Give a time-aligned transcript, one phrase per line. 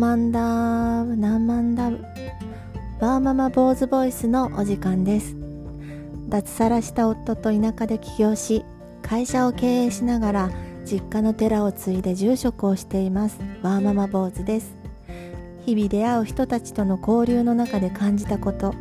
[0.00, 1.90] 万だ何万だ
[3.00, 5.36] ワーママ坊主ボイスのお時間です。
[6.30, 8.64] 脱サラした夫と田舎で起業し
[9.02, 10.50] 会社を経営しながら
[10.86, 13.40] 実家の寺を継いで住職をしています。
[13.60, 14.74] ワーママ坊主です。
[15.66, 18.74] 日々出会う人たちとの交流の中で感じたこと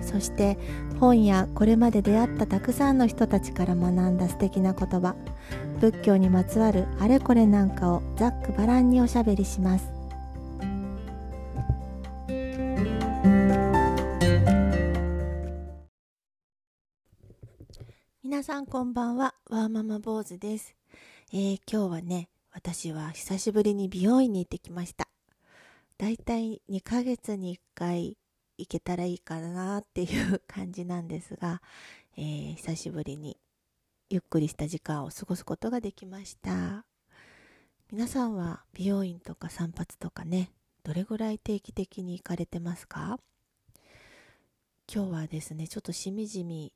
[0.00, 0.58] そして
[0.98, 5.14] 本やこれまで出会ったたくさんの人たちから学んだ素敵な言葉。
[5.78, 10.03] 仏教にまつわるあれこれなんかをざっくばらんにおしゃべりします。
[18.24, 20.74] 皆さんこんばんはワーママ坊主です、
[21.30, 25.08] えー、今日はね私は久しぶりに美容院に行ってきました。
[25.98, 28.16] だいたい2ヶ月に1回
[28.56, 31.60] 行けたらいいかなっていう感じなんですが、
[32.16, 33.36] えー、久しぶりに
[34.08, 36.86] ゆっくりした時間を過ごすことができました。
[37.92, 40.50] 皆さんは美容院とか散髪とかね
[40.82, 43.18] どれぐらい定期的に行かれてますか？
[44.90, 46.72] 今日はですねちょっとしみじみ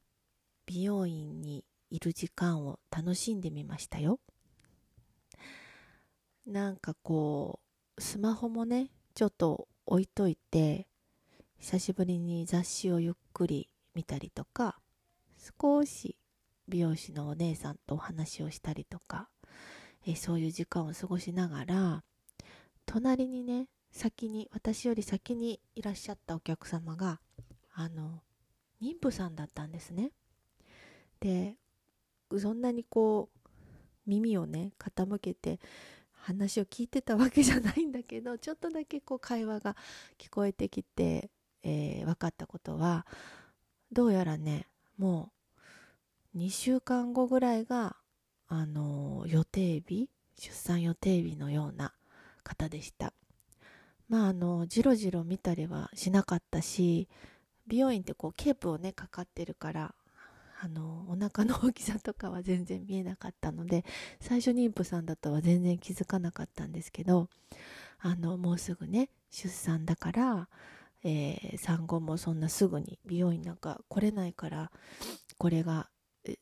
[0.69, 4.21] 美容院にいる時間を楽しんでみましたよ。
[6.47, 7.61] なんかこ
[7.97, 10.87] うスマホもねちょっと置いといて
[11.59, 14.79] 久しぶりに雑誌をゆっくり見たりとか
[15.61, 16.17] 少し
[16.69, 19.29] 美容師のお姉さんとお話をしたりとか
[20.07, 22.05] えそういう時間を過ごしながら
[22.85, 27.21] 隣にね先に私より先にいらっしゃったお客様が
[27.75, 28.21] あの
[28.83, 30.13] 妊婦さんだったんですね。
[31.21, 31.57] で
[32.39, 33.49] そんなにこう
[34.07, 35.61] 耳をね傾けて
[36.13, 39.77] 話を聞いてたわけじゃないんだけどちょっとだけこう会話が
[40.19, 41.31] 聞こえてきて、
[41.63, 43.07] えー、分かったことは
[43.93, 44.67] どうやらね
[44.99, 45.33] も
[46.35, 47.97] う2週間後ぐらいが、
[48.49, 51.93] あのー、予定日出産予定日のような
[52.45, 53.13] 方でした。
[54.09, 57.09] まああのじろじろ見たりはしなかったし
[57.67, 59.95] 美容院ってこうケープをねかかってるから
[60.61, 63.85] あのお腹の大きさとかは全然見えなかったので
[64.21, 67.29] 最初妊婦さんだとは全然気づかなかったんですけど
[68.01, 70.49] あのもうすぐね出産だから、
[71.05, 74.73] えー、産後もそんなすぐに美容院なんか来れないから
[75.39, 75.91] これが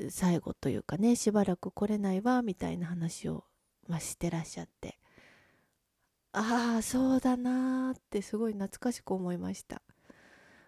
[0.09, 3.45] 最後というかねしばらく来れないわみたいな話を、
[3.87, 4.99] まあ、してらっしゃって。
[6.39, 9.81] ああそうだなーってすごい懐かしく思いました。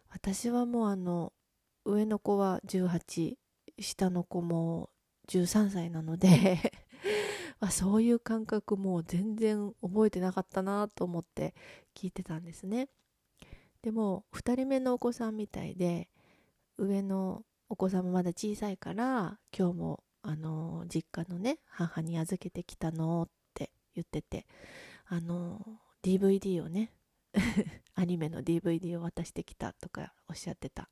[0.09, 1.35] 私はもうあの
[1.88, 3.37] 上の子は18
[3.78, 4.91] 下の子も
[5.28, 6.72] 13歳なので
[7.60, 11.54] あそういう感覚もう全然覚えてなかったなと思って
[11.94, 12.88] 聞いてたんですね。
[13.82, 16.09] でも2人目のお子さんみたいで
[16.76, 24.47] 上のお子さんもまだ小さいから今日もあの実家のね母に預けてきたのって言ってて
[25.06, 26.93] あの DVD をね
[27.94, 30.91] アニメの DVD を渡してきたとかおっしゃってた。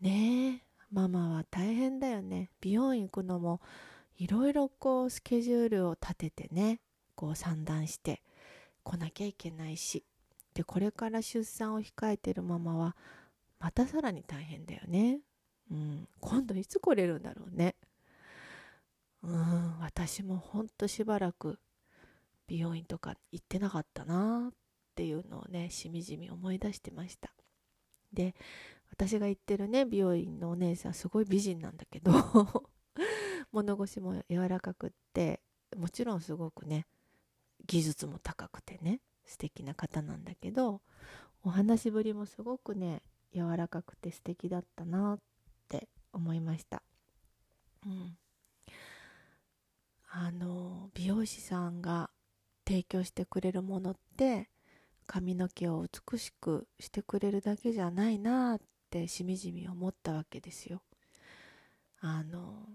[0.00, 2.50] ねえママは大変だよね。
[2.60, 3.60] 美容院行くのも
[4.16, 6.80] いろいろこうスケジュールを立ててね
[7.14, 8.22] こう算段して
[8.84, 10.04] 来なきゃいけないし。
[10.54, 12.96] でこれから出産を控えてるママは
[13.60, 15.20] またさらに大変だよね。
[15.70, 16.08] うん。
[16.20, 17.76] 今度いつ来れるんだろうね。
[19.22, 19.78] うん。
[19.80, 21.60] 私もほんとしばらく
[22.48, 24.54] 美容院とか行ってなかったなっ
[24.96, 27.30] ていうのをねしみじみ思い出してました。
[28.12, 28.34] で
[28.98, 32.12] 私が行ってるね美容院のお姉さんすごい美人なんだけど
[33.52, 35.40] 物腰も柔らかくって
[35.76, 36.84] もちろんすごくね
[37.64, 40.82] 技術も高くてね素敵な方なんだけど
[41.44, 45.20] お話しぶりもすごくね柔らかくて素敵だったなっ
[45.68, 46.82] て思いました。
[47.86, 48.18] うん、
[50.08, 52.10] あの美容師さんが
[52.66, 54.50] 提供してくれるものって
[55.06, 60.80] 髪の毛を美しくしてくれるだけじゃないなっってしみじみ思ったわけですよ。
[62.00, 62.66] あの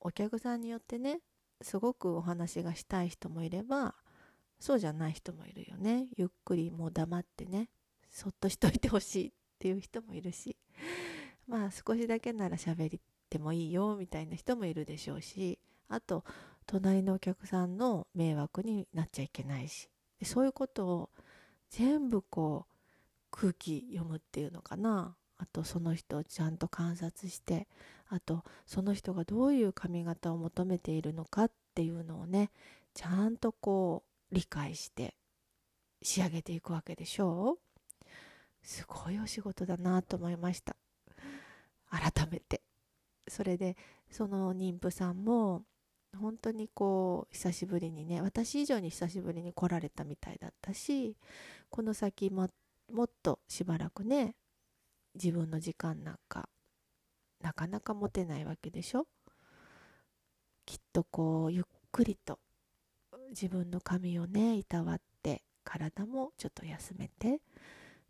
[0.00, 1.20] お客さんによってね
[1.60, 3.94] すごくお話がしたい人もいれば
[4.60, 7.68] そうじゃない人もいるよねゆっくりもう黙ってね
[8.10, 10.56] そっとしといてほしいっていう人もいるし
[11.48, 15.58] まあ少しだけなら喋ってもいいよみたいな人もいるでしょうし
[15.88, 16.24] あと
[16.66, 19.88] 隣のお客さんの迷惑になっちゃいけないし
[20.22, 21.10] そういうことを
[21.70, 22.82] 全部こう
[23.30, 27.66] 空気読むっていうのかなあとその人をちゃんと観察して
[28.08, 32.50] あとその人がどういう髪型を求めているのかっていうのをね
[32.94, 35.14] ちゃんとこう理解して
[36.02, 37.58] 仕上げていくわけでしょ
[38.02, 38.06] う。
[38.62, 40.76] すごいお仕事だなと思いました。
[41.90, 42.62] 改めて。
[43.28, 43.76] それで
[44.10, 45.62] その妊婦さんも
[46.16, 51.16] 本当にこう久しぶりにね私以上に久しぶりに来られたみたいだったし
[51.70, 52.48] この先も
[52.92, 54.34] もっとしばらくね
[55.22, 56.48] 自分の時間なんか
[57.42, 59.06] なかなか持てないわけでしょ？
[60.64, 62.38] きっとこうゆっくりと
[63.30, 67.40] 自分の髪をねいたわって体もちょっと休めて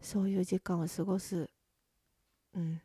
[0.00, 1.48] そういう時間を過ごす、
[2.54, 2.80] うん、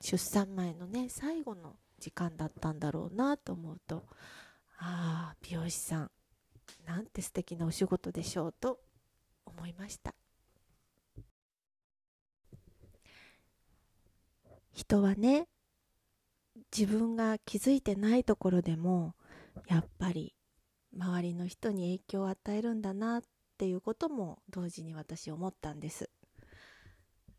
[0.00, 4.04] 出産前のね最後の時間だったんだろうなと思うと
[4.78, 6.10] ああ美容師さん
[6.86, 8.78] なんて素敵なお仕事でしょうと
[9.46, 10.14] 思いました。
[14.78, 15.48] 人はね
[16.76, 19.16] 自分が気づいてないところでも
[19.66, 20.36] やっぱり
[20.96, 23.22] 周りの人に影響を与えるんだなっ
[23.58, 26.08] ていうことも同時に私思ったんです。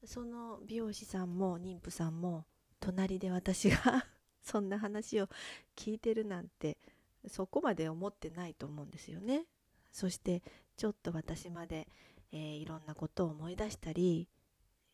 [0.04, 2.46] その美容師さんも妊婦さんも
[2.82, 4.06] 隣で私が
[4.44, 5.30] そんな話を
[5.78, 6.78] 聞いてるなんて
[7.26, 9.46] そこまで思ってないと思うんですよね。
[9.94, 10.44] そして
[10.76, 11.88] ちょっと私まで、
[12.34, 14.28] えー、いろんなことを思い出したり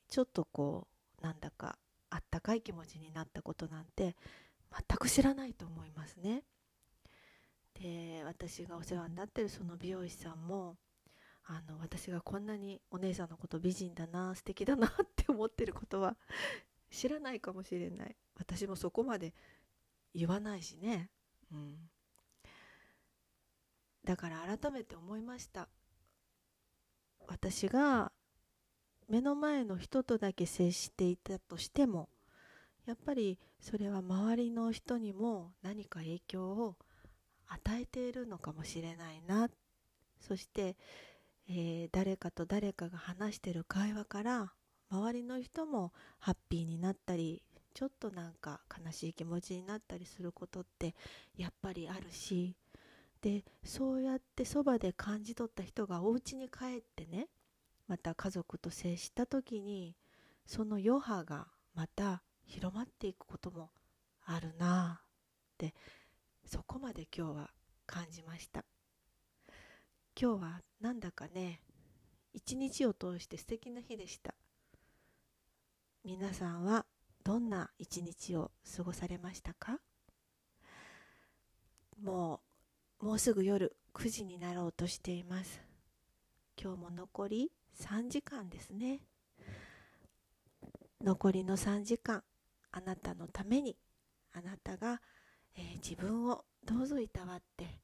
[0.09, 0.88] ちょっとこ
[1.19, 4.15] うなんだかあったかい気持ちになったことなんて
[4.71, 6.43] 全く知らないと思いますね。
[7.81, 10.77] で私がお世話になってるその美容師さんも
[11.45, 16.15] あの私がこんなにお姉さんのこと美人だな素敵だなって思ってることは
[16.89, 18.15] 知らないかもしれない。
[18.37, 19.33] 私もそこまで
[20.13, 21.09] 言わないしね。
[21.51, 21.89] うん。
[24.03, 25.67] だから改めて思いました。
[27.27, 28.11] 私が
[29.07, 32.09] 目の前の人とだけ接していたとしても
[32.85, 36.75] やっぱりそれは周りの人にも何か影響を
[37.47, 39.49] 与えているのかもしれないな。
[40.19, 40.75] そして、
[41.47, 44.53] えー、誰かと誰かが話してる会話から
[44.89, 47.43] 周りの人もハッピーになったり
[47.73, 50.95] ちょっとなんか悲しい気持ちになったりすることって
[51.37, 52.55] やっぱりあるし
[53.21, 57.27] でそうやってそばで感じ取った人がお家に帰ってね
[57.87, 59.95] また家族と接した時に
[60.45, 63.69] その余波がまた広まっていくことも
[64.25, 65.05] あるなっ
[65.57, 65.73] て
[66.45, 67.49] そこまで今日は
[67.85, 68.65] 感じました。
[70.19, 71.61] 今日はなんだかね
[72.33, 74.33] 一日を通して素敵な日でした。
[76.03, 76.85] 皆さんは
[77.23, 79.79] どんな一日を過ごされましたか？
[82.01, 82.41] も
[83.01, 85.61] うもうすぐ夜9時になろうとしています。
[86.61, 89.01] 今日も残り3時間ですね。
[91.01, 92.24] 残りの3時間
[92.72, 93.77] あなたのために
[94.33, 95.01] あなたが、
[95.56, 97.80] えー、自分をどうぞいたわって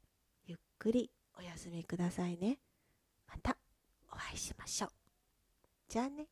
[0.45, 2.59] ゆっくりお休みくださいね。
[3.27, 3.57] また
[4.11, 4.91] お会いしましょう。
[5.87, 6.27] じゃあね。